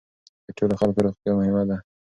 [0.45, 1.77] د ټولو خلکو روغتیا مهمه ده.